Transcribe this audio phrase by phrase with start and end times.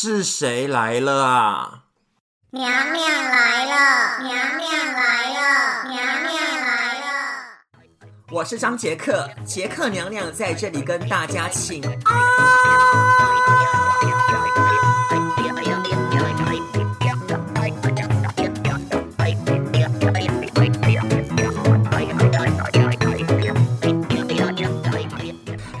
[0.00, 1.80] 是谁来了啊？
[2.50, 6.34] 娘娘来了，娘娘来了，娘娘
[6.64, 7.06] 来了。
[8.30, 12.16] 我是张杰克，杰克娘娘在这里跟大家请安。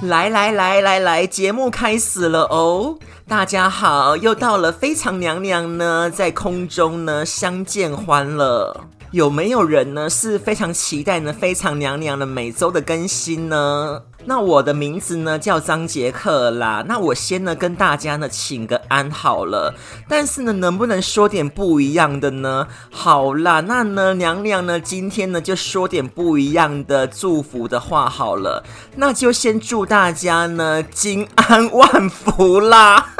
[0.02, 2.98] 来来来来来，节目开始了哦！
[3.28, 8.86] 大家好，又到了非常娘娘呢，在空中呢相见欢了。
[9.10, 14.02] 有没有人呢是非常期待呢非常娘娘的每周的更新呢？
[14.26, 16.84] 那我的名字呢叫张杰克啦。
[16.86, 19.74] 那我先呢跟大家呢请个安好了。
[20.06, 22.68] 但是呢，能不能说点不一样的呢？
[22.90, 28.62] 好啦，那呢娘娘呢今天呢就说点不一样的祝福的话好了。
[28.96, 33.14] 那就先祝大家呢金安万福啦。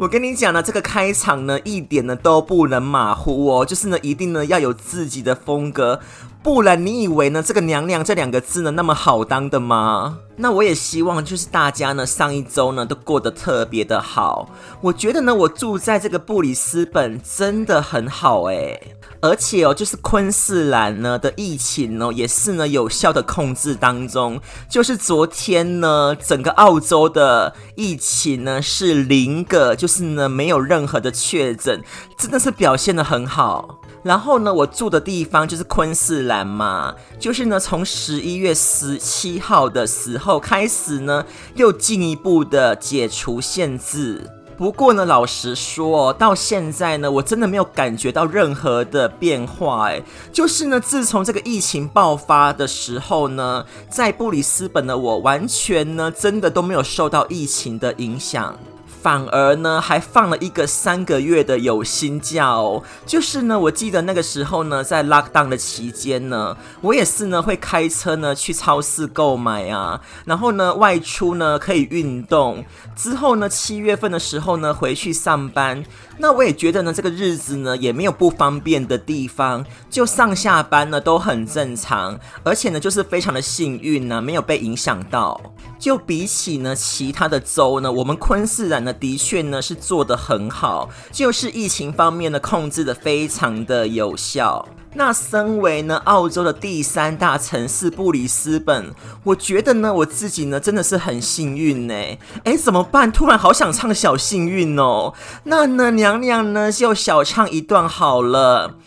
[0.00, 6.00] 我跟你讲呢，这个开场呢，一点呢都不能马虎哦，就是呢，一定呢要有自己的风格，
[6.42, 10.20] 不然你以为呢这个“娘娘”这两个字呢那么好当的吗？
[10.36, 14.48] 那我也希望就是大家呢上一周呢都过得特别的好。
[14.80, 18.96] 我觉得呢，我住在这个布里斯本真的很好诶。
[19.20, 24.40] 而且哦，就是昆士兰呢的疫情哦，也是呢有效的控制当中。
[24.66, 31.82] 就是昨天呢，整个澳洲的疫情呢是零个，就是呢没有任何的确诊，
[32.16, 33.82] 真的是表现得很好。
[34.02, 44.30] 然后呢，我住的地方就是昆士兰嘛，就是呢从十一月十七号的时候开始呢，又进一步的解除限制。
[44.56, 49.88] 不过呢，老实说，到现在呢，我真的没有感觉到任何的变化。
[49.88, 58.54] 哎，就是呢，自从这个疫情爆发的时候呢，在布里斯本的我，完全呢，真的都没有受到疫情的影响。
[59.02, 62.82] 反而呢，还放了一个三个月的有薪假哦。
[63.06, 72.64] 就是呢，我记得那个时候呢，在 lockdown 的期间呢，我也是呢会开车呢去超市购买啊，然后呢外出呢可以运动。
[72.94, 75.82] 之后呢，七月份的时候呢回去上班。
[76.18, 85.40] 那我也觉得呢，这个日子呢也没有不方便的地方，就上下班呢都很正常，而且呢就是非常的幸运呢，没有被影响到。
[85.78, 94.68] 就比起呢其他的州呢，我们昆士兰呢的确呢是做得很好，就是疫情方面呢控制得非常的有效。
[94.94, 98.92] 那身为呢澳洲的第三大城市布里斯本，
[99.22, 101.94] 我觉得呢我自己呢真的是很幸运呢。
[102.42, 103.12] 哎，怎么办？
[103.12, 105.14] 突然好想唱小幸运哦。
[105.44, 108.78] 那呢娘娘呢就小唱一段好了。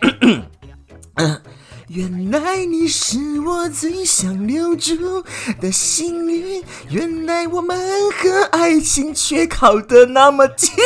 [1.88, 5.22] 原来你是我最想留住
[5.60, 7.78] 的幸运，原来我们
[8.10, 10.70] 和爱情却靠得那么近。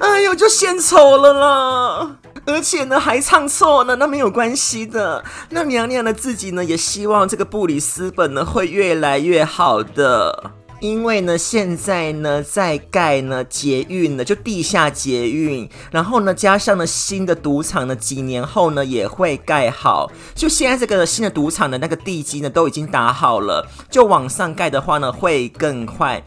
[0.00, 2.16] 哎呦，就献丑了啦！
[2.46, 5.22] 而且呢，还唱错了，那没有关系的。
[5.50, 10.52] 那娘娘呢，自己呢，也希望这个布里斯本呢，会越来越好的。
[10.80, 20.10] 因为呢，现在呢，在盖呢捷运呢，就地下捷运，然后呢，加上呢新的赌场呢，几年后呢也会盖好。
[20.34, 26.22] 就现在这个新的赌场的那个地基呢，都已经打好了，就往上盖的话呢，会更快。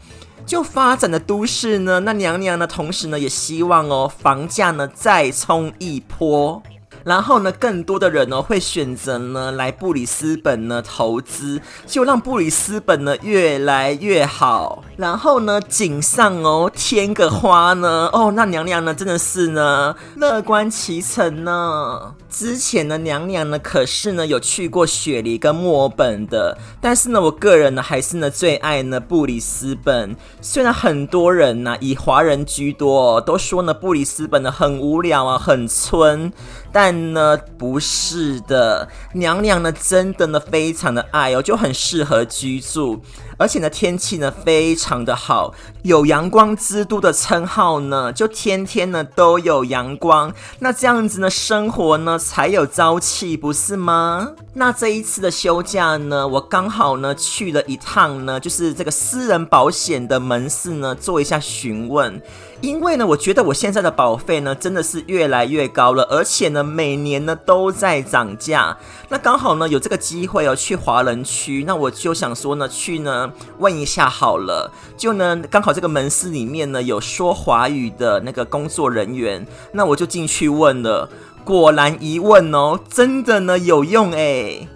[0.46, 6.60] 就发展的都市呢，那娘娘呢，同时呢也希望哦，房价呢再冲一波，
[7.04, 14.84] 然后呢，更多的人呢会选择呢来布里斯本呢投资，就让布里斯本呢越来越好。
[14.96, 22.14] 然后呢，锦上哦添个花呢，哦，那娘娘呢真的是呢乐观其成呢。
[22.28, 30.14] 之前呢，娘娘呢可是呢有去过雪梨跟墨尔本的，但是呢，我个人呢还是呢最爱呢布里斯本。
[30.40, 36.32] 虽然很多人呢以华人居多，都说呢布里斯本呢很无聊啊，很村，
[36.72, 43.02] 但呢不是的，娘娘呢真的呢非常的爱哦，就很适合居住。
[43.36, 54.32] 而且呢，天气呢非常的好，有阳光之都的称号呢，就天天呢都有阳光，那这样子呢，生活呢才有朝气，不是吗？
[54.52, 62.20] 那这一次的休假呢，我刚好呢去了一趟呢，就是这个私人保险的门市呢，做一下询问。
[62.60, 68.76] 因为呢，我觉得我现在的保费呢真的是越来越高了，而且呢每年呢都在涨价。
[69.08, 74.70] 那刚好呢有这个机会哦，去华人区，那我就想说呢去呢问一下好了。
[74.96, 81.08] 就呢刚好这个门市里面呢有说华语的那个工作人员，那我就进去问了。
[81.44, 84.68] 果然一问哦，真的呢有用诶。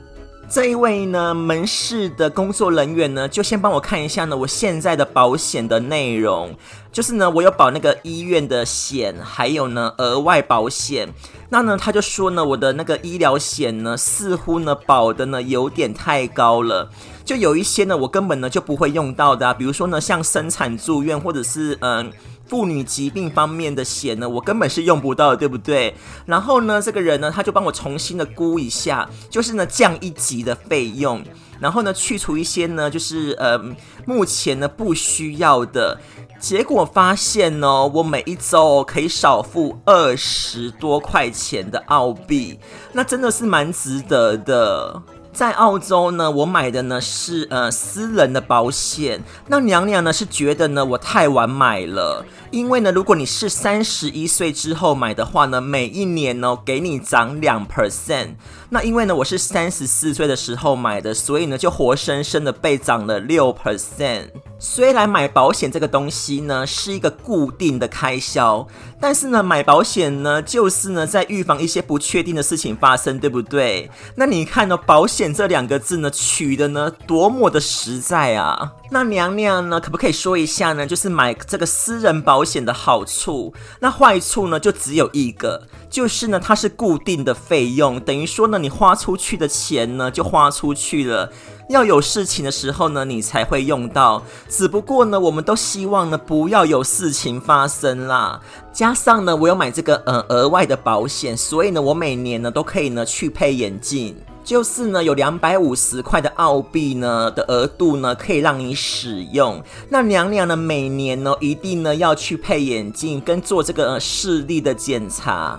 [0.47, 6.55] 这一位呢，门市的工作人员呢，就先帮我看一下呢，我现在的保险的内容，
[6.95, 11.13] 就是呢，我有保那个医院的险，还有呢额外保险。
[11.51, 16.89] 那呢，他就说呢，我的那个医疗险呢，似乎呢保的呢有点太高了，
[17.25, 22.13] 就有一些呢，我根本呢就不会用到的啊，比如说呢，像生产住院或者是嗯。
[22.47, 25.95] 妇女疾病方面的险呢，我根本是用不到的，对不对？
[26.27, 31.25] 然后呢，这个人呢，他就帮我重新的估一下，就是呢降一级的费用，
[31.59, 33.59] 然后呢去除一些呢，就是呃
[34.05, 35.99] 目前呢不需要的。
[36.45, 42.59] 结果发现呢，我每一周可以少付二十多块钱的澳币，
[42.93, 45.03] 那真的是蛮值得的。
[45.33, 49.21] 在澳洲呢，我买的呢是呃私人的保险。
[49.49, 58.35] 那娘娘呢是觉得呢我太晚买了，因为呢如果你是三十一岁之后买的话呢，每一年呢给你涨两 percent。
[58.75, 64.31] 那因为呢我是三十四岁的时候买的，所以呢就活生生的被涨了六 percent。
[64.59, 68.67] 虽然买保险这个东西呢是一个固定的开销，
[68.99, 73.89] 但是呢买保险呢就是呢在预防一些不确定的事情发生，对不对？
[74.17, 75.33] 那你看呢保险。
[75.35, 78.73] 这两个字呢，取的呢多么的实在啊！
[78.95, 80.87] 那娘娘呢，可不可以说一下呢？
[80.87, 91.33] 就是买这个私人保险的好处，那坏处呢就只有一个，就是呢它是固定的费用，等于说呢你花出去的钱呢就花出去了，
[91.69, 94.23] 要有事情的时候呢你才会用到。
[94.49, 98.41] 只不过呢我们都希望呢不要有事情发生啦。
[98.73, 104.15] 加上呢我有买这个呃额外的保险，所以呢我每年呢都可以呢去配眼镜。
[104.45, 109.61] 就是呢，有两百五十块的澳币呢的额度呢，可以让你使用。
[109.89, 115.59] 那娘娘呢，每年呢一定呢要去配眼镜跟做这个视力的检查。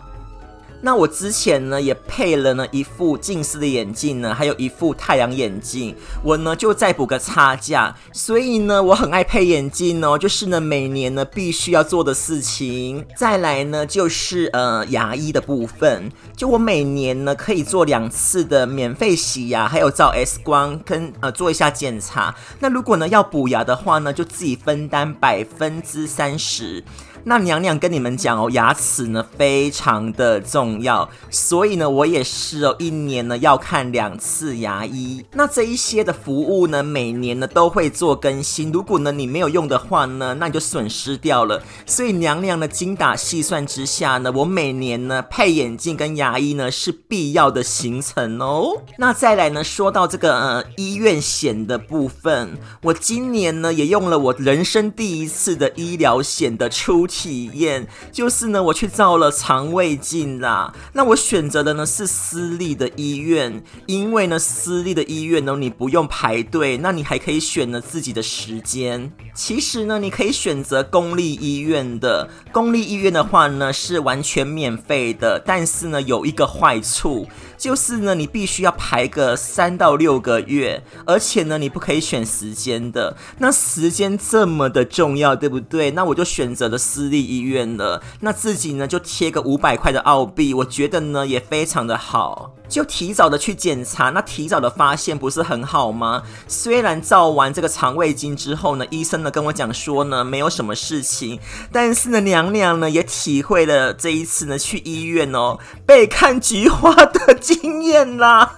[0.86, 13.04] 那我之前呢也配了呢一副近视的眼镜呢，还有一副太阳眼镜，我呢就再补个差价，所以呢我很爱配眼镜哦，就是呢每年呢必须要做的事情。
[13.18, 22.36] 再来呢就是呃牙医的部分，就我每年呢可以做两次的免费洗牙，还有照 X 光跟呃做一下检查。
[22.60, 26.84] 那如果呢要补牙的话呢，就自己分担百分之三十。
[27.28, 35.26] 那娘娘跟你们讲哦，牙齿呢非常的重要，所以呢我也是哦，一年呢要看两次牙医。
[35.34, 38.72] 那这一些的服务呢，每年呢都会做更新。
[38.72, 41.64] 如果呢你没有用的话呢，那你就损失掉了。
[41.88, 48.84] 所以娘娘呢精打细算之下呢，我每年呢配眼镜跟牙医呢是必要的行程哦。
[49.00, 57.08] 那再来呢说到这个呃医院险的部分，我今年呢也用了我人生第一次的医疗险的出。
[57.18, 60.74] 体验就是呢，我去照了肠胃镜啦。
[60.92, 69.10] 那我选择的呢是私立的医院，因为呢私立的医院呢你不用排队，那你还可以选择自己的时间。
[69.34, 77.26] 其实呢你可以选择公立医院的，公立医院的话呢是完全免费的，但是呢有一个坏处。
[77.58, 83.16] 就是呢，你必须要排个三到六个月，而且呢，你不可以选时间的。
[83.40, 85.92] 那时间这么的重要，对不对？
[85.92, 88.02] 那我就选择了私立医院了。
[88.22, 92.52] 那自己呢，就贴个五百块的澳币，我觉得呢也非常的好。
[92.68, 96.24] 就提早的去检查，那提早的发现不是很好吗？
[96.48, 101.40] 虽然照完这个肠胃镜之后呢，医生呢跟我讲说呢没有什么事情，
[101.72, 108.54] 但是呢娘娘呢也体会了这一次呢去医院哦被看菊花的经验啦。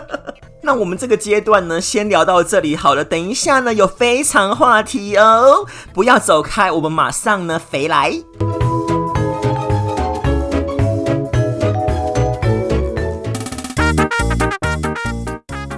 [0.64, 8.12] 那我们这个阶段呢先聊到这里好了，等一下呢有非常话题哦，不要走开，我们马上呢回来。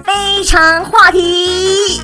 [0.05, 2.01] 非常话题，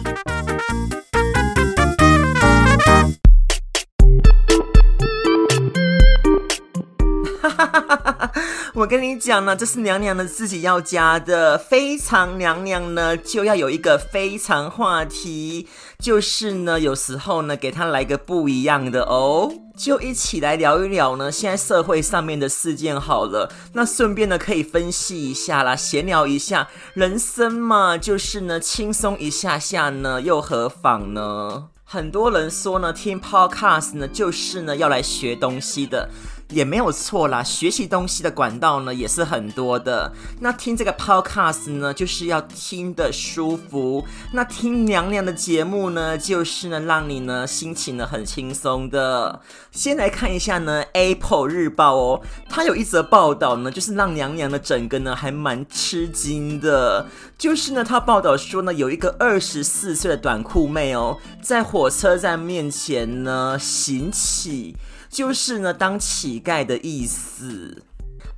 [8.74, 11.58] 我跟你讲呢，这是娘娘呢自己要加的。
[11.58, 15.68] 非常娘娘呢就要有一个非常话题，
[16.00, 19.51] 就是呢有时候呢给她来个不一样的哦。
[19.78, 31.70] 就一起来聊一聊呢，现在社会上面的事件好了，那顺便呢可以分析一下啦，闲聊一下，人生嘛，就是呢轻松一下下呢，又何妨呢？
[31.84, 36.10] 很多人说呢，听 podcast 呢就是呢要来学东西的。
[36.51, 40.13] 也没有错啦，学习东西的管道呢也是很多的。
[40.39, 44.05] 那听这个 podcast 呢，就是要听得舒服。
[44.34, 49.41] 那听娘娘的节目呢，就是呢让你呢心情呢很轻松的。
[49.72, 57.08] 先来看一下呢 Apple 日报哦，它有一则报道呢，就是让娘娘的整个呢还蛮吃惊的。
[57.38, 64.75] 就是呢，他报道说呢，有一个二十四岁的短裤妹哦，在火车站面前呢行乞。
[65.12, 67.84] 就是呢，当乞丐的意思。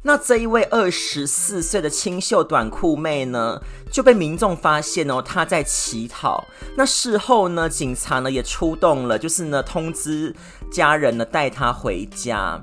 [0.06, 3.62] 那这一位二十四岁的清秀短裤妹呢，
[3.92, 6.44] 就被民众发现哦，她在乞讨。
[6.76, 10.36] 那事后呢，警察呢也出动了，就是呢通知
[10.72, 12.60] 家人呢带她回家。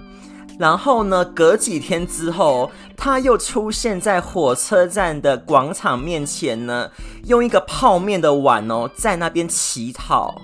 [0.59, 6.91] 然后呢，隔几天之后，她又出现在火车站的广场面前呢，
[7.25, 10.43] 用一个泡面的碗哦，在那边乞讨。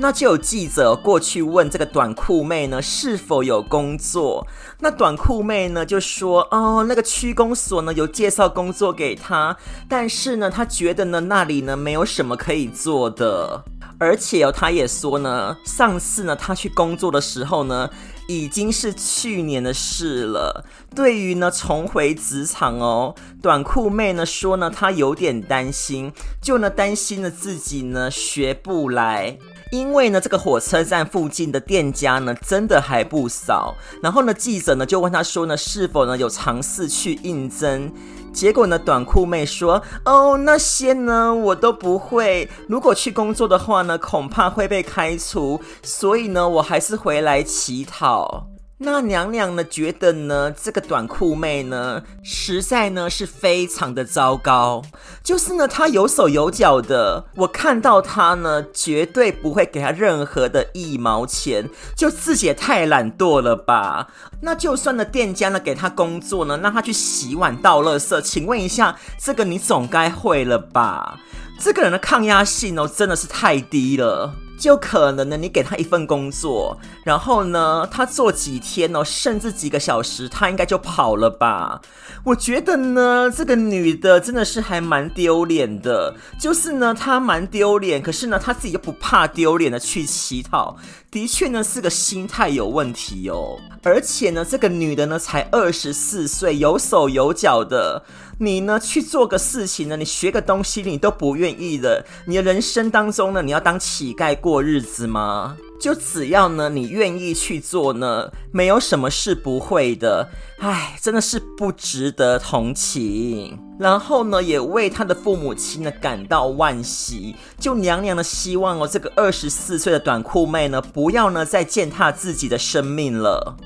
[0.00, 4.46] 那就有记者过去问这个短裤妹呢，是否有工作？
[4.78, 9.56] 那短裤妹呢就说：“哦，那个区公所呢有介绍工作给她，
[9.88, 13.64] 但是呢，她觉得呢那里呢没有什么可以做的，
[13.98, 17.90] 而且哦，她也说呢，上次呢她去工作的时候呢，
[18.28, 20.64] 已经是去年的事了。
[20.94, 29.36] 对于呢重回职场哦，短裤妹呢说呢，她有点担心，就呢担心呢自己呢学不来。”
[29.70, 33.74] 因为呢，这个火车站附近的店家呢，真的还不少。
[34.02, 37.92] 然后呢，记者呢就问他说呢，是否呢有尝试去应征？
[38.32, 42.48] 结果呢，短裤妹说：“哦，那些呢我都不会。
[42.68, 45.60] 如果去工作的话呢，恐怕会被开除。
[45.82, 48.46] 所以呢，我还是回来乞讨。”
[48.80, 54.82] 那娘娘呢觉得呢，这个短裤妹呢，实在呢是非常的糟糕。
[55.24, 64.06] 就是呢，她有手有脚的，我看到她呢，绝对不会给她任何的一毛钱，就自己也太懒惰了吧？
[64.42, 71.18] 那就算呢，店家呢给她工作呢，让她去洗碗倒垃圾，请问一下，这个你总该会了吧？
[71.60, 74.32] 这个人的抗压性哦，真的是太低了。
[74.58, 81.80] 就可能呢，你给他一份工作，然后呢，他做几天哦，甚至几个小时，他应该就跑了吧？
[82.24, 86.14] 我觉得呢，这个女的真的是还蛮丢脸的。
[86.38, 90.76] 就是呢，她蛮丢脸，可是呢，她自己又不怕丢脸的去乞讨，
[91.10, 93.56] 的确呢是个心态有问题哦。
[93.84, 98.02] 而且呢，这个女的呢才二十四岁，有手有脚的。
[98.40, 102.04] 你呢去做个事情呢，你学个东西你都不愿意的。
[102.26, 105.56] 你的人生当中呢，你要当乞丐过日子吗？
[105.80, 110.28] 就只要呢你愿意去做呢，没有什么是不会的。
[110.58, 113.58] 唉，真的是不值得同情。
[113.78, 117.34] 然后呢，也为他的父母亲呢感到惋惜。
[117.58, 123.56] 就娘娘的希望哦，这个二十四岁的短裤妹呢，不要呢再践踏自己的生命了。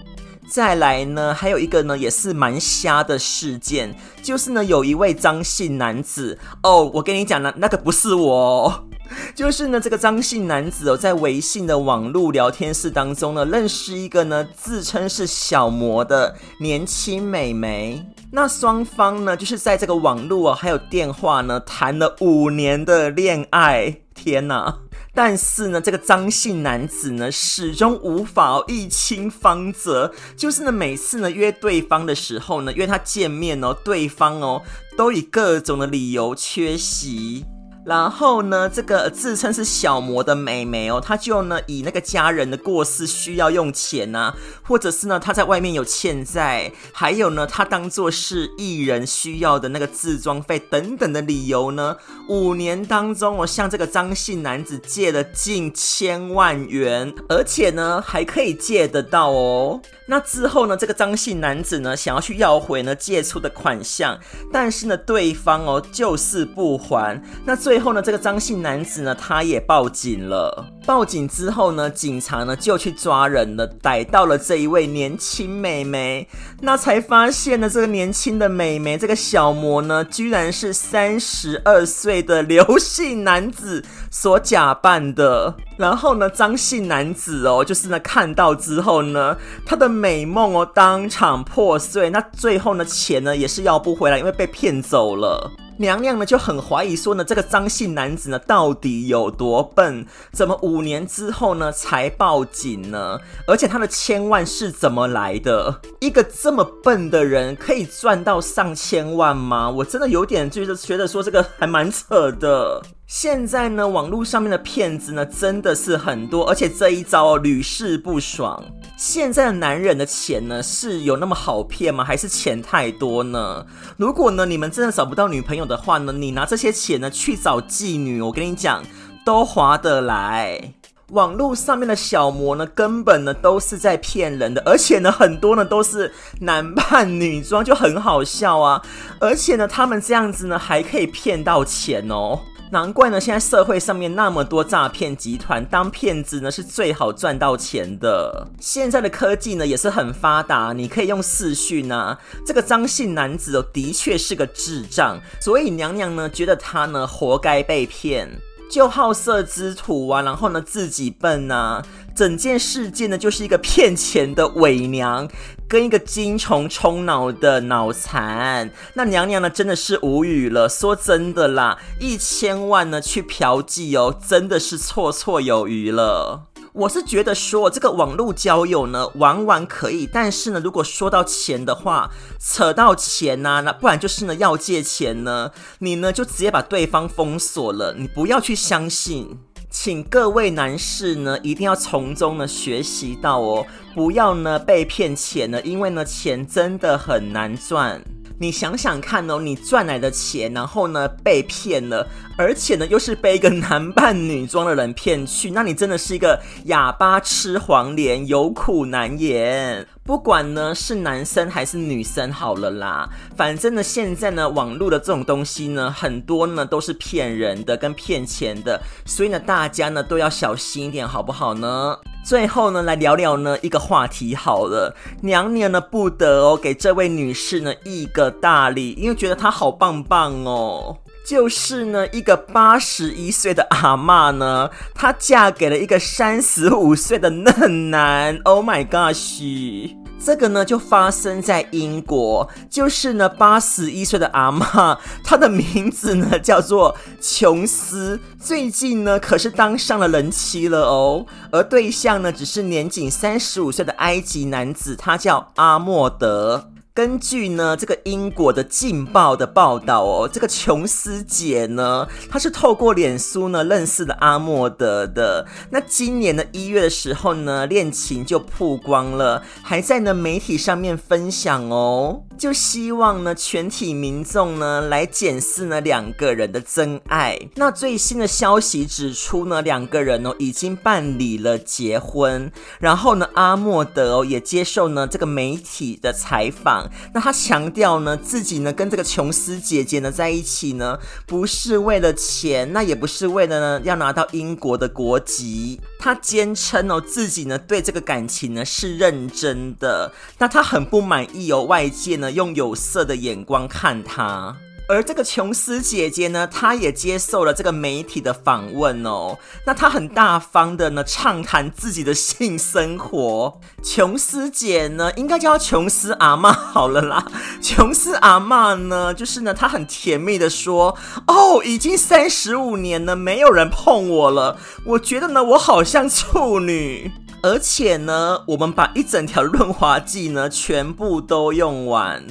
[0.53, 6.39] 再来呢，还有一个呢，也是蛮瞎的事件，就是呢，有一位张姓男子。
[6.63, 8.85] 哦，我跟你讲呢，那个不是我，
[9.35, 24.81] 就是呢，这个张姓男子哦，在微信的网络聊天室当中呢，认识一个呢，自称是小模的年轻美眉，那双方呢，就是在这个网络哦，还有电话呢，谈了五年的恋爱，天哪！
[25.15, 30.13] 但是呢，这个张姓男子呢，始终无法一清方泽。
[30.37, 34.63] 就是呢，每次呢约对方的时候呢，约他见面哦，对方哦
[34.97, 37.45] 都以各种的理由缺席。
[37.85, 51.97] 然后呢，这个自称是小魔的美眉哦，她就呢以那个家人的过世需要用钱啊，或者是呢她在外面有欠债，还有呢她当做是艺人需要的那个自装费等等的理由呢，
[52.29, 59.81] 五年当中我向这个张姓男子借了近千万元，而且呢还可以借得到哦。
[60.07, 64.17] 那之后呢，这个张姓男子呢想要去要回呢借出的款项，
[64.53, 67.72] 但是呢对方哦就是不还，那最。
[67.73, 70.63] 最后呢，这个张姓男子呢，他也报警了。
[70.85, 76.29] 报警之后呢，警察呢就去抓人了，逮到了这一位年轻美眉。
[76.61, 85.55] 那才发现呢，这个年轻的美眉，这个小魔呢，居然是三十二岁的刘姓男子所假扮的。
[85.77, 92.11] 然后呢，张姓男子哦，就是呢看到之后呢，他的美梦哦当场破碎。
[92.11, 95.53] 那最后呢，钱呢也是要不回来，因为被骗走了。
[95.79, 100.07] 娘娘呢就很怀疑说呢，这个张姓男子呢到底有多笨？
[100.31, 103.19] 怎么无五年之后呢才报警呢？
[103.47, 105.81] 而且他的千万是怎么来的？
[106.01, 109.69] 一个这么笨的人可以赚到上千万吗？
[109.69, 112.83] 我真的有点就是觉得说这个还蛮扯的。
[113.07, 118.65] 现在呢，网络上面的骗子呢真的是很多，而且这一招屡试不爽。
[118.97, 122.03] 现在的男人的钱呢，是有那么好骗吗？
[122.03, 123.67] 还是钱太多呢？
[123.99, 128.83] 如果呢，你们真的找不到女朋友的话呢，你拿这些钱呢去找妓女，我跟你讲，
[129.25, 130.75] 都划得来。
[131.11, 136.11] 网络上面的小模呢，根本呢都是在骗人的，而且呢，很多呢都是
[136.41, 138.81] 男扮女装，就很好笑啊。
[139.21, 142.41] 而且呢，他们这样子呢，还可以骗到钱哦。
[142.71, 148.49] 难怪呢，现在社会上面那么多诈骗集团，当骗子呢是最好赚到钱的。
[148.59, 152.19] 现在的科技呢也是很发达，你可以用视讯啊。
[152.47, 158.27] 这个张姓男子哦，的确是个智障，所以娘娘呢觉得他呢活该被骗，
[158.73, 161.85] 就好色之徒啊，然后呢自己笨啊，
[162.17, 165.29] 整件事件呢就是一个骗钱的伪娘。
[165.69, 170.69] 跟一个精虫充脑的脑残，那娘娘呢真的是无语了。
[170.69, 176.49] 说真的啦，一千万呢去嫖妓哦，真的是绰绰有余了。
[176.75, 182.11] 我是觉得说这个网络交友呢玩玩可以，但是呢如果说到钱的话，
[182.41, 185.51] 扯到钱呐、啊，那不然就是呢要借钱呢，
[185.81, 189.39] 你呢就直接把对方封锁了，你不要去相信。
[189.71, 198.01] 请各位男士呢，一定要从中呢学习到哦，不要呢被骗钱了，因为呢钱真的很难赚。
[198.39, 202.05] 你想想看哦，你赚来的钱，然后呢被骗了，
[202.37, 209.87] 而且呢又是被一个男扮女装的人骗去，那你真的是一个哑巴吃黄连，有苦难言。
[210.03, 221.97] 不管呢是男生还是女生，好了啦，反正呢现在呢网络的这种东西呢很多呢都是骗人的跟骗钱的，所以呢大家呢都要小心一点，好不好呢？
[222.25, 230.99] 最后呢来聊聊呢一个话题好了，娘娘呢不得哦给这位女士呢一个大礼，因为觉得她好棒棒哦。
[231.25, 238.37] 就是呢，一个八十一岁的阿嬷呢，她嫁给了一个三十五岁的嫩男。
[238.45, 239.95] Oh my gosh！
[240.25, 256.72] 这个呢就发生在英国，就是呢八十一岁的阿嬷，她的名字呢叫做琼斯，最近呢可是当上了人妻了哦，而对象呢只是年仅三十五岁的埃及男子，他叫阿莫德。
[256.95, 265.47] 根据呢这个英国的《劲报》的报道哦，这个琼斯姐呢，她是透过脸书呢认识了阿莫德的。
[265.71, 277.39] 那今年的一月的时候呢，恋情就曝光了，还在呢媒体上面分享哦，就希望呢全体民众呢来检视呢两个人的真爱。
[277.55, 282.51] 那最新的消息指出呢，两个人哦已经办理了结婚，
[282.81, 286.91] 然后呢阿莫德哦也接受呢这个媒体的采访。
[287.15, 295.81] 那他强调呢，自己呢跟这个琼斯姐姐呢在一起呢，不是为了钱，那也不是为了呢要拿到英国的国籍。
[296.01, 300.13] 他坚称哦，自己呢对这个感情呢是认真的。
[300.39, 304.57] 那他很不满意哦，外界呢用有色的眼光看他。
[304.89, 309.39] 而这个琼斯姐姐呢，她也接受了这个媒体的访问哦。
[309.65, 313.61] 那她很大方的呢，畅谈自己的性生活。
[313.83, 317.25] 琼斯姐呢，应该叫琼斯阿嬷好了啦。
[317.63, 324.59] 琼斯阿嬷呢，就是呢，她很甜蜜的说：“哦，已经三十五年了，没有人碰我了。
[324.85, 327.11] 我觉得呢，我好像处女。
[327.43, 332.25] 而且呢，我们把一整条润滑剂呢，全部都用完。”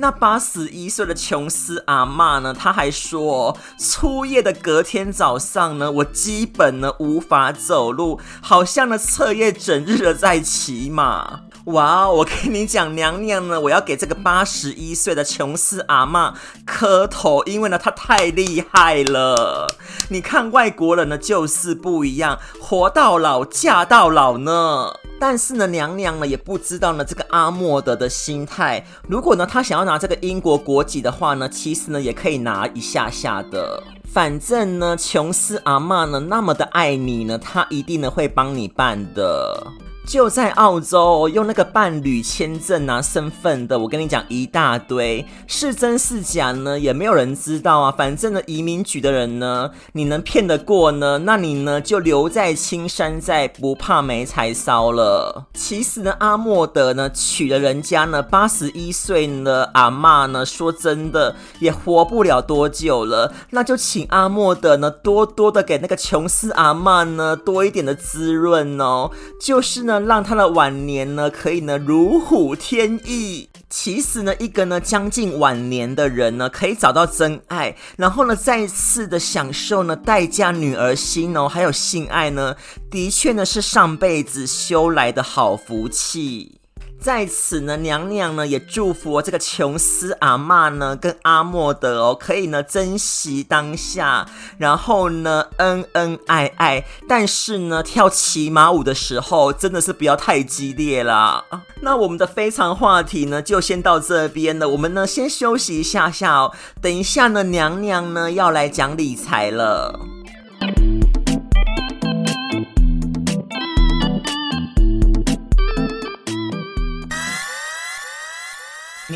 [0.00, 11.40] 那八十一岁的琼斯阿嬷呢，她还说，初夜的隔天早上呢，我基本呢无法走路，好像呢彻夜整日的在骑马。
[11.68, 16.32] 哇，我跟你讲，娘娘呢，我要给这个八十一岁的琼斯阿嬷
[16.64, 19.74] 磕头，因为呢她太厉害了。
[20.08, 24.94] 你看外国人呢就是不一样，活到老嫁到老呢。
[25.20, 28.86] 但是呢，娘娘呢也不知道呢这个阿莫德的心态。
[29.06, 33.82] 如果呢他想要拿这个英国国籍的话呢，其实呢也可以拿一下下的。
[34.10, 39.66] 反正呢，琼斯阿嬷呢那么的爱你呢，她一定呢会帮你办的。
[40.08, 46.78] 就在澳洲用那个伴侣签证拿身份的，我跟你讲一大堆，是真是假呢？
[46.78, 47.92] 也没有人知道啊。
[47.92, 51.18] 反正呢，移民局的人呢，你能骗得过呢？
[51.18, 55.44] 那你呢就留在青山在，不怕没柴烧了。
[55.52, 63.34] 其实呢，阿莫德呢娶了人家呢八十一岁呢阿嬷呢，说真的也活不了多久了。
[63.50, 69.97] 那就请阿莫德呢多多的给那个琼斯阿嬷呢多一点的滋润哦，就是呢。
[70.06, 73.48] 让他的晚年呢，可以呢如虎添翼。
[73.70, 82.56] 其实呢，一个呢将近晚年的人呢，可以找到真爱，然后呢再次的享受呢待嫁女儿心哦，还有性爱呢，
[82.90, 86.57] 的确呢是上辈子修来的好福气。
[87.00, 101.44] 在此呢，娘娘呢也祝福这个琼斯阿嬷呢跟阿莫德哦，可以呢珍惜当下，然后呢恩恩爱爱，但是呢跳骑马舞的时候真的是不要太激烈啦。
[101.80, 109.98] 那我们的非常话题呢就先到这边了，我们呢先休息一下下哦，等一下呢娘娘呢要来讲理财了。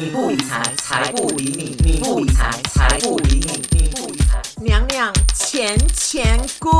[0.02, 6.74] 你不理财，财不理你；你不理财，财不理你；你不理财，娘娘钱钱滚！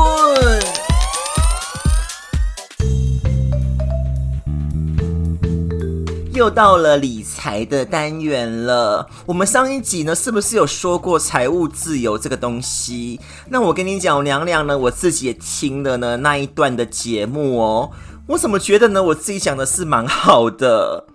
[6.33, 9.07] 又到了理财的单元了。
[9.25, 13.21] 我们上一集呢，是不是有说过财务自由这个东西？
[13.47, 17.91] 那我跟你讲，娘娘呢，我自己也听了呢那一段的节目哦。
[18.27, 19.01] 我怎么觉得呢？
[19.01, 21.05] 我自己讲的是蛮好的。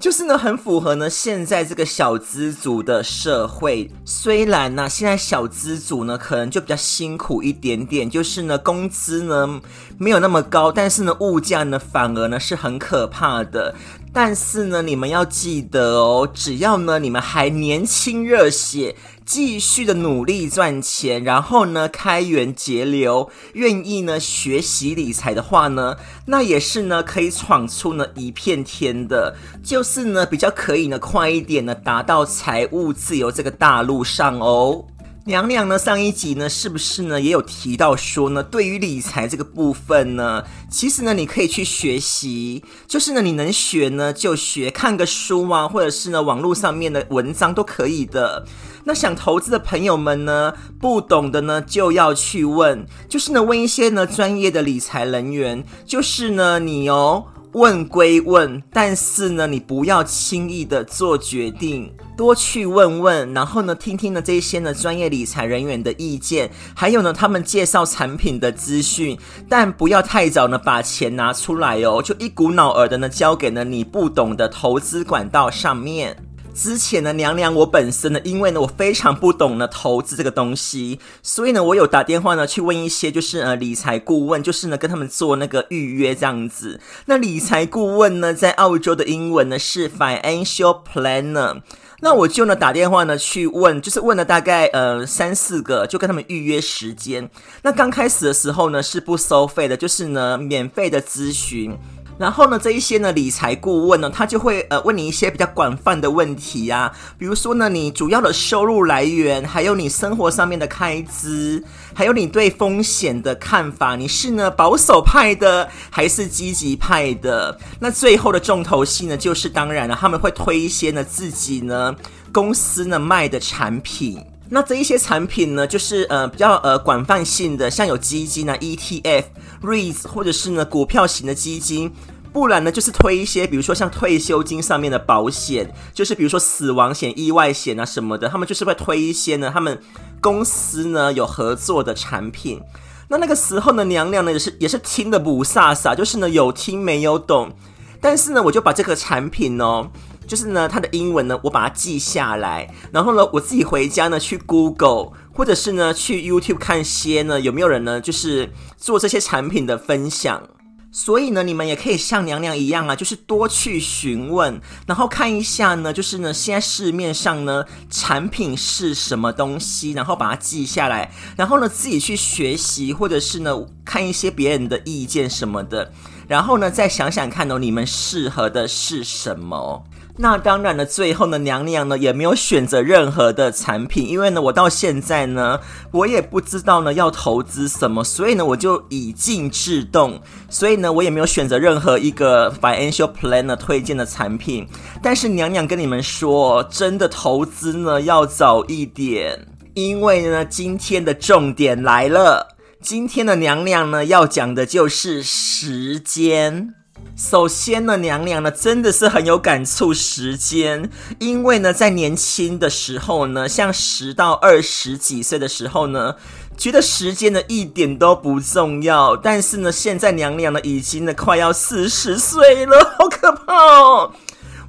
[0.00, 3.90] 就是呢，很符合呢现在这个小资族的社会。
[4.04, 9.60] 虽然呢，现在小资族呢可能就比较辛苦一点点，就是呢工资呢
[9.98, 13.74] 没有那么高，但是呢物价呢反而呢是很可怕的。
[14.12, 18.94] 但是呢，你们要记得哦，只要呢你们还年轻热血。
[19.28, 34.86] 继续的努力赚钱，然后呢开源节流，愿意呢学习理财的话呢，那也是呢可以闯出呢一片天的，就是呢比较可以呢快一点呢达到财务自由这个大路上哦。
[35.28, 48.46] 娘娘呢上一集呢是不是呢也有提到说呢，对于理财这个部分呢，其实呢你可以去学习，就是呢你能学呢就学，看个书啊，或者是呢网络上面的文章都可以的。
[48.84, 76.27] 那想投资的朋友们呢，不懂的呢就要去问，就是呢问一些呢专业的理财人员，就是呢你哦问归问，但是呢你不要轻易的做决定，多去问问，然后呢听听呢这些呢专业理财人员的意见，还有呢他们介绍产品的资讯，但不要太早呢把钱拿出来哦，就一股脑儿的呢交给了你不懂的投资管道上面。
[76.58, 86.80] 之前呢，娘娘我本身呢，因为呢我非常不懂呢投资这个东西，所以呢我有打电话呢去问一些就是呃理财顾问，就是呢跟他们做那个预约这样子。
[87.06, 91.62] 那理财顾问呢在澳洲的英文呢是 financial planner，
[92.00, 97.30] 那我就呢打电话呢去问，就是问了大概呃三四个，就跟他们预约时间。
[97.62, 101.78] 那刚开始的时候呢是不收费的，就是呢免费的咨询。
[102.18, 111.62] 然后呢，这一些呢理财顾问呢，他就会呃问你一些比较广泛的问题呀，比如说呢，你主要的收入来源，还有你生活上面的开支，
[111.94, 117.56] 还有你对风险的看法，你是呢保守派的还是积极派的？
[117.78, 121.94] 那最后的重头戏呢，就是当然了，他们会推一些呢自己呢
[122.32, 124.24] 公司呢卖的产品。
[124.50, 129.24] 那这一些产品呢，就是呃比较呃广泛性的，像有基金啊、ETF、
[129.62, 131.92] REITs，或者是呢股票型的基金，
[132.32, 139.78] 不然呢就是推一些，比如说像退休金上面的保险，就是比如说死亡险、意外险啊什么的，他们就是会推一些呢他们
[140.20, 142.60] 公司呢有合作的产品。
[143.08, 147.52] 那那个时候呢，娘娘呢也是也是听得不飒飒，就是呢有听没有懂，
[148.00, 149.90] 但是呢我就把这个产品哦。
[150.28, 160.42] 就是呢，它的英文呢，我把它记下来，然后呢，我自己回家呢去 Google，或者是呢去 YouTube 看些呢有没有人呢，就是做这些产品的分享。
[160.90, 175.92] 所以呢，你们也可以像娘娘一样啊，就是多去询问，然后看一下呢，就是呢现在市面上呢产品是什么东西，然后把它记下来，然后呢自己去学习，或者是呢看一些别人的意见什么的，
[176.28, 179.82] 然后呢再想想看哦，你们适合的是什么。
[180.20, 185.60] 那当然了，最后呢，娘娘呢也没有选择任何的产品，因为呢，我到现在呢，
[185.92, 194.66] 我也不知道呢要投资什么，所以呢，我就以静制动，所以呢，我也没有选择任何一个 financial planner 推荐的产品。
[195.00, 206.74] 但是娘娘跟你们说，真的投资呢要早一点，因为呢，今天的重点来了，今天的娘娘呢要讲的就是时间。
[207.16, 210.88] 首先呢，娘娘呢真的是很有感触时间，
[211.18, 216.14] 因为呢在年轻的时候呢，像十到二十几岁的时候呢，
[216.56, 224.12] 觉得时间呢一点都不重要，但是呢现在娘娘呢已经呢快要四十岁了，好可怕哦！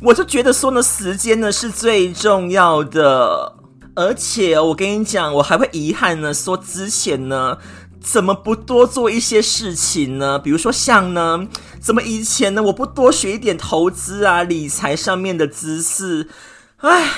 [0.02, 3.54] 我就觉得说呢，时间呢是最重要的。
[3.96, 7.58] 而且我跟你讲，我还会遗憾呢，说之前呢，
[8.02, 10.40] 怎么不多做一些事情呢？
[10.40, 11.48] 比如说像呢，
[11.80, 16.28] 怎么以前呢，我不多学一点投资啊、理财上面的知识？
[16.78, 17.12] 唉，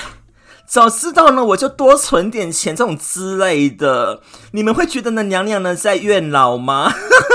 [0.66, 4.20] 早知道呢，我就多存点钱这种之类的。
[4.52, 6.92] 你们会觉得呢，娘娘呢在怨老吗？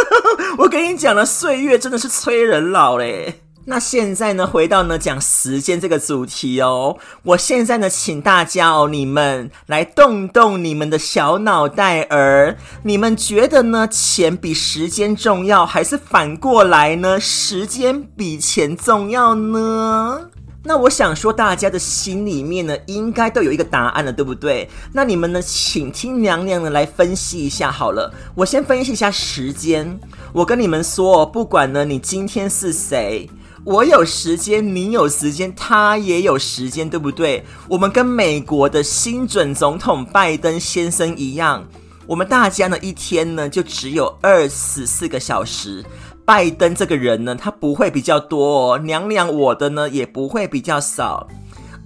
[0.59, 3.41] 我跟你讲呢，岁月真的是催人老嘞。
[3.69, 6.95] 那现在呢，回到呢讲时间这个主题哦。
[7.21, 12.55] 我现在呢，请大家哦，你们来动动你们的小脑袋儿。
[12.83, 20.29] 你们觉得呢，钱比时间重要，还是反过来呢，时间比钱重要呢？
[20.63, 24.69] 那我想说，大家的心里面呢，应该都有一个答案了，对不对？
[24.93, 28.13] 那你们呢，请听娘娘呢来分析一下好了。
[28.33, 29.99] 我先分析一下时间。
[30.31, 33.29] 我跟你们说，不管呢，你今天是谁。
[33.67, 37.43] 我有时间，你有时间，他也有时间，对不对？
[37.67, 41.67] 我们跟美国的新准总统拜登先生一样，
[42.05, 45.83] 我们大家呢一天呢就只有二十四个小时。
[46.23, 51.27] 拜登这个人呢，他不会比较多哦，娘娘我的呢也不会比较少。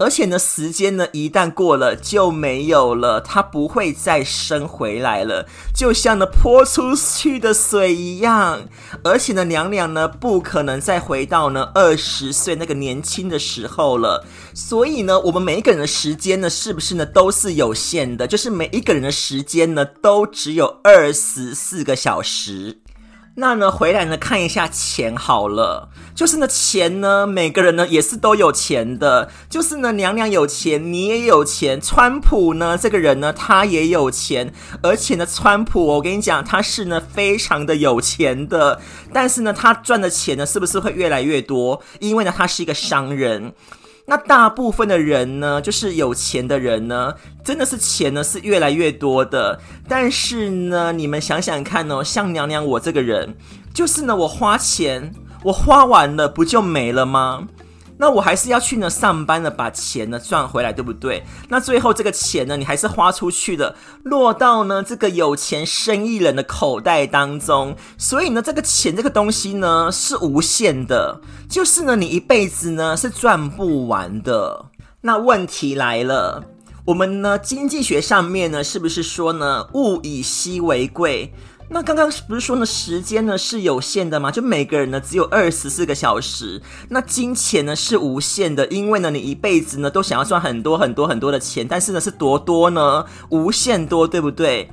[0.01, 8.63] 而且呢，时间呢一旦过了就没有了，它不会再生回来了，就像呢泼出去的水一样。
[9.03, 14.25] 而且呢，娘娘呢不可能再回到呢二十岁那个年轻的时候了。
[14.55, 18.25] 所以呢，我们每一个人的时间呢，是不是呢都是有限的？
[18.25, 22.79] 就是每一个人的时间呢，都只有二十四个小时。
[23.35, 38.81] 那呢，回来呢看一下钱好了，就是呢钱呢，每个人呢也是都有钱的，就是呢娘娘有钱，你也有钱，川普呢这个人呢他也有钱，而且呢川普我跟你讲他是呢非常的有钱的，
[39.13, 41.81] 但是呢他赚的钱呢是不是会越来越多？
[41.99, 43.53] 因为呢他是一个商人。
[44.05, 49.59] 那大部分的人呢，就是有钱的人呢，真的是钱呢是越来越多的。
[49.87, 53.35] 但是呢，你们想想看哦，像娘娘我这个人，
[53.73, 57.47] 就是呢，我花钱，我花完了不就没了吗？
[58.01, 61.23] 那我还是要去呢上班呢，把钱呢赚回来，对不对？
[61.49, 67.75] 那最后这个钱呢，你还是花出去的，落到呢这个有钱生意人的口袋当中。
[67.99, 74.65] 所以呢，这个钱这个东西呢是无限的，就是呢你一辈子呢是赚不完的。
[75.01, 76.43] 那问题来了，
[76.85, 81.31] 我们呢经济学上面呢是不是说呢物以稀为贵？
[81.73, 84.29] 那刚刚不是说呢，时间呢是有限的吗？
[84.29, 86.62] 就每个人呢只有二十四个小时。
[86.89, 93.05] 那金钱呢是无限的，因为呢你一辈子呢都想要赚很多很多很多的钱，但是呢是多多呢？
[93.29, 94.69] 无限多，对不对？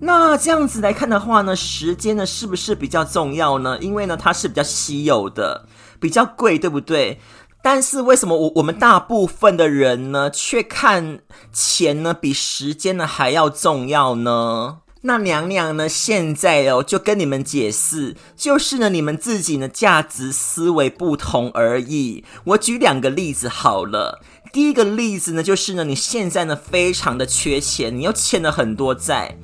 [0.00, 3.78] 那这样子来看的话呢，时间呢是不是比较重要呢？
[3.80, 5.66] 因为呢它是比较稀有的，
[5.98, 7.20] 比较贵，对不对？
[7.62, 14.80] 但是为什么我我们大部分的人呢却看钱呢比时间呢还要重要呢？
[15.06, 15.86] 那娘娘呢？
[15.86, 22.24] 现在哦，就跟你们解释，就是呢，你们自己呢价值思维不同而已。
[22.44, 24.22] 我举两个例子好了。
[24.50, 29.36] 第一个例子呢，就是呢，你现在呢非常的缺钱，你又欠了很多债，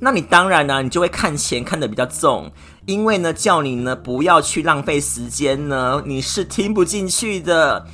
[0.00, 2.52] 那你当然呢，你就会看钱看得比较重，
[2.84, 7.86] 因为呢，叫你呢不要去浪费时间呢，你是听不进去的，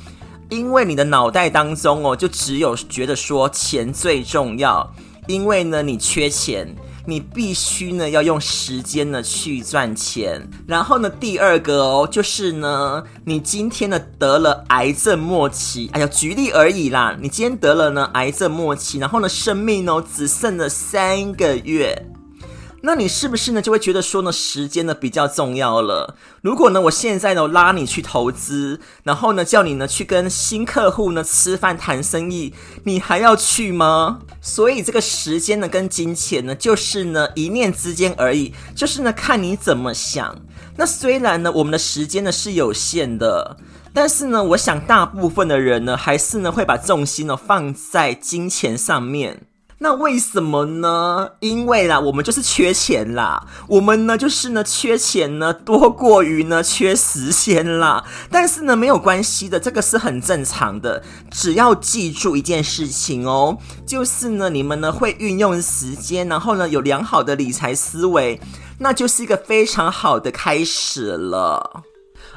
[0.49, 4.93] 因为你的脑袋当中哦，就只有觉得说钱最重要，
[5.27, 6.75] 因为呢，你缺钱。
[7.05, 22.05] 你必须呢要用时间呢去赚钱，然后呢第二个哦就是呢你今天呢得了癌症末期，哎呀举例而已啦，你今天得了呢癌症末期，然后呢生命呢只剩了三个月。
[22.85, 26.17] 那你是不是呢就会觉得说呢时间呢比较重要了？
[26.41, 34.19] 如果呢我现在呢拉你去投资，然后呢叫你呢去跟新客户呢吃饭谈生意，你还要去吗？
[34.41, 40.35] 所以这个时间呢跟金钱呢就是呢一念之间而已，就是呢看你怎么想。
[40.75, 43.55] 那虽然呢我们的时间呢是有限的，
[43.93, 49.47] 但是呢我想大部分的人呢还是呢会把重心呢放在金钱上面。
[49.83, 51.31] 那为什么呢？
[51.41, 53.45] 因为啦，我们就是缺钱啦。
[53.67, 58.01] 我们呢，就是呢，缺钱呢，多过于呢，缺时间啦。
[58.31, 61.03] 但是呢，没有关系的，这个是很正常的。
[61.29, 68.39] 只要记住一件事情哦，就是呢，你们呢会运用时间，然后呢有良好的理财思维，
[68.79, 71.83] 那就是一个非常好的开始了。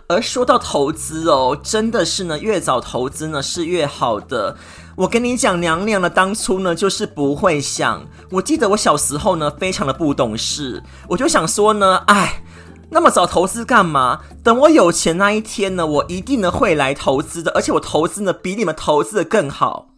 [0.09, 4.57] 而说到投资哦，真的是呢，越早投资呢是越好的。
[4.97, 8.03] 我跟你讲，娘娘呢，当初呢就是不会想。
[8.31, 12.43] 我记得我小时候呢，非常的不懂事，我就想说呢，哎，
[12.89, 14.21] 那么早投资干嘛？
[14.43, 19.89] 等我有钱那一天呢，我一定呢会来投资的，而且我投资呢比你们投资的更好。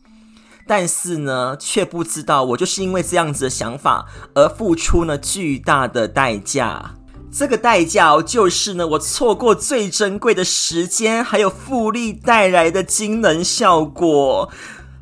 [0.67, 6.97] 但是呢，却不知道我就是因为这样子的想法而付出了巨大的代价。
[7.31, 14.51] 这个代价就是呢，我错过最珍贵的时间，还有复利带来的惊人效果。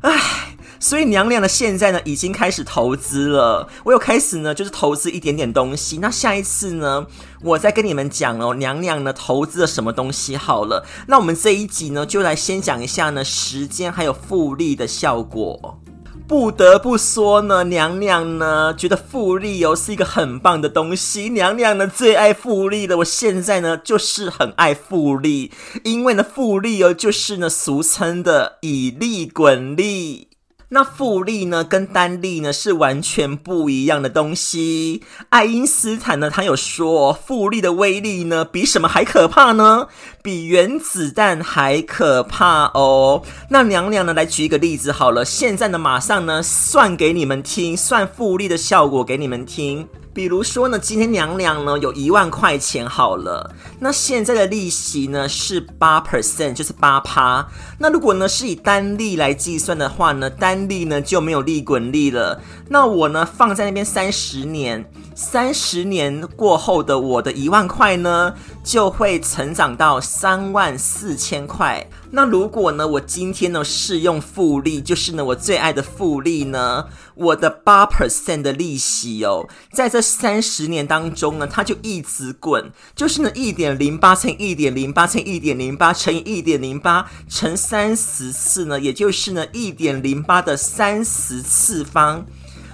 [0.01, 0.43] 唉。
[0.79, 3.67] 所以娘娘呢，现在呢已经开始投资了。
[3.83, 5.97] 我有开始呢，就是投资一点点东西。
[5.97, 7.07] 那下一次呢，
[7.41, 10.85] 我再跟你们讲哦，娘娘呢投资了什么东西好了。
[11.07, 15.81] 那我们这一集呢，就来先讲一下呢，时间还有复利的效果。
[16.27, 21.29] 不得不说呢，娘娘呢觉得复利哦是一个很棒的东西。
[21.29, 25.53] 娘娘呢最爱复利的，我现在呢就是很爱复利，
[25.85, 30.26] 因为呢复利哦就是呢俗称的以利滚利。
[30.69, 35.01] 那复利呢，跟单利呢是完全不一样的东西。
[35.29, 39.87] 爱因斯坦呢，他有说，复利的威力呢，比什么还可怕呢？
[40.21, 43.23] 比原子弹还可怕哦。
[43.49, 49.87] 那娘娘呢，来举一个例子好了，现在呢，马上呢，算给你们听，算复利的效果给你们听。
[50.17, 57.47] 比如说呢，今天娘娘呢有一万块钱好了，那现在的利息呢是八 percent，就是八趴。
[57.77, 62.41] 那如果呢是以单利来计算的话呢，单利呢就没有利滚利了。
[62.69, 71.89] 那我呢放在那边三十年，三十年过后的我的一万块呢就会成长到三万四千块。
[72.11, 76.85] 那如果呢我今天呢试用复利，就是呢我最爱的复利呢。
[77.15, 92.23] 我的八 percent 的利息哦，在这三十年当中呢，它就一直滚，就是呢一点零八乘一点零八乘一点零八乘以一点零八乘三十次呢，也就是呢一点零八的三十次方。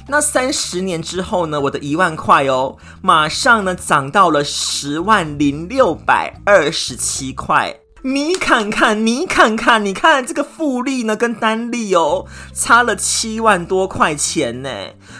[0.07, 7.77] 那三十年之后呢，我的一万块哦，马上呢涨到了十万零六百二十七块。
[8.05, 14.69] 你看看，你看看，你看这个复利呢，跟单利哦，差了七万多块钱呢。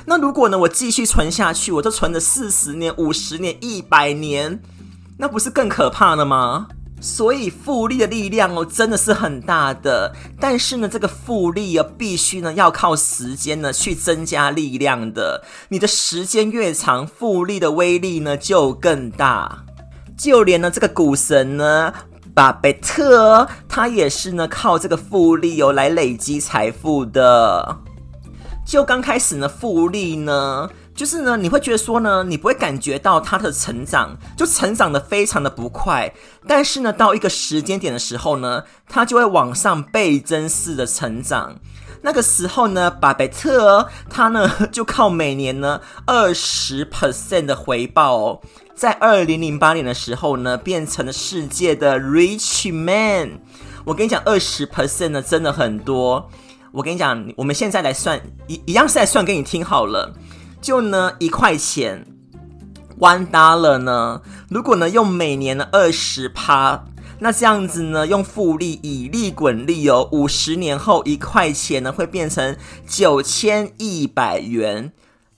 [0.06, 4.62] 那如果呢，我继续存下去，我都存了四十年、五十年、一百年，
[5.18, 6.68] 那不是更可怕了吗？
[7.04, 10.16] 所以复利的力量哦，真的是很大的。
[10.40, 15.44] 但是呢，这个复利啊，必须呢要靠时间呢去增加力量的。
[15.68, 19.66] 你的时间越长，复利的威力呢就更大。
[20.18, 21.94] 就连呢这个股神呢。
[22.34, 27.78] 巴菲特，他也是呢，靠这个复利哦来累积财富的。
[28.66, 36.14] 就刚开始呢，复利呢，就是呢，你会觉得说呢，你不会感觉到他的成长，就成长得非常的不快。
[36.48, 41.56] 但是呢，到一个时间点的时候呢，他就会往上倍增式的成长。
[42.04, 48.42] 那个时候呢，巴菲特他呢就靠每年呢二十 percent 的回报哦。
[48.76, 53.40] 在二零零八年的时候呢，变成了世界的 rich man。
[53.86, 56.30] 我跟你讲，二十 percent 呢，真的很多。
[56.72, 60.14] 我跟你讲，我们现在来算一一样是来算给你听好了。
[60.64, 62.06] 就呢一块钱
[63.00, 66.86] 完达了呢，如果呢用每年的二十趴，
[67.20, 72.56] 那这样子呢用复利以利滚利哦，五十年后一块钱呢会变成
[72.88, 74.94] 九千一百元，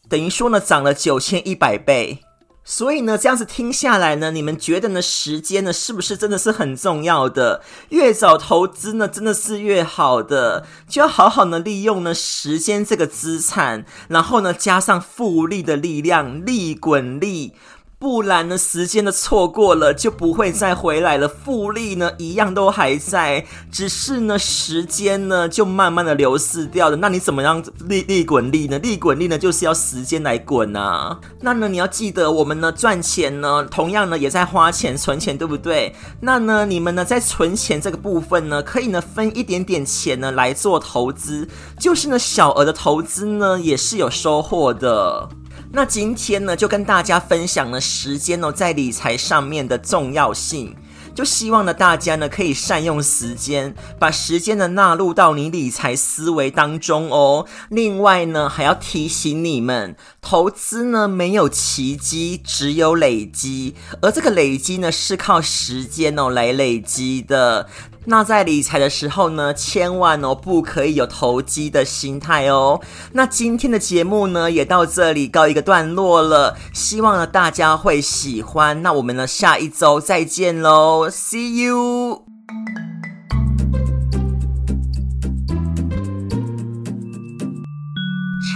[0.07, 2.19] 等于说呢涨了九千一百倍。
[2.67, 7.61] 所以呢，这样子听下来呢，你们觉得呢，时间呢，是不是真的是很重要的？
[7.89, 17.53] 越早投资呢，真的是越好的，就要好好呢利用呢时间这个资产，然后呢，加上复利的力量，利滚利。
[17.97, 21.27] 不然呢，时间的错过了就不会再回来了。
[21.27, 26.97] 复利呢，一样都还在，只是呢，时间呢就慢慢的流逝掉了。
[26.97, 28.77] 那你怎么样利利滚利呢？
[28.79, 31.19] 利滚利呢，就是要时间来滚啊。
[31.41, 35.95] 那呢，你要记得，我们呢赚钱呢，同样呢也在花钱存钱，对不对？
[36.19, 41.47] 那呢，你们呢在存钱这个部分呢，可以呢分一点点钱呢来做投资，
[41.79, 45.29] 就是呢小额的投资呢也是有收获的。
[45.75, 50.73] 那今天呢，就跟大家分享了时间哦，在理财上面的重要性。
[51.13, 57.45] 就希望呢，大家呢可以善用时间，把时间呢纳入到你理财思维当中哦。
[57.69, 67.67] 另外呢，还要提醒你们，投资呢没有奇迹，只有累积，而这个累积呢是靠时间哦来累积的。
[68.05, 72.81] 那在理财的时候呢，千万哦不可以有投机的心态哦。
[73.13, 78.81] 那今天的节目呢，也到这里告一个段落了，希望呢大家会喜欢。
[78.81, 82.25] 那我们呢下一周再见喽，See you。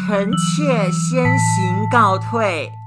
[0.09, 2.78] 臣妾先行告退。